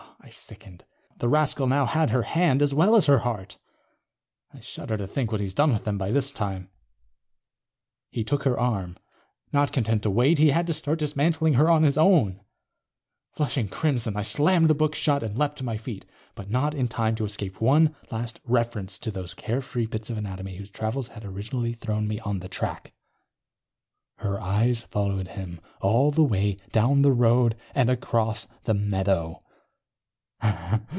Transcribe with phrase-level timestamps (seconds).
[0.23, 0.85] _I sickened.
[1.17, 3.57] The rascal now had her hand, as well as her heart.
[4.53, 6.69] I shudder to think what he's done with them, by this time....
[8.11, 8.97] he took her arm.
[9.51, 12.39] Not content to wait, he had to start dismantling her on his own.
[13.33, 16.05] Flushing crimson, I slammed the book shut and leaped to my feet.
[16.35, 20.55] But not in time to escape one last reference to those carefree bits of anatomy
[20.55, 22.93] whose travels had originally thrown me on the track:_...
[24.23, 29.41] her eyes followed him all the way down the road and across the meadow.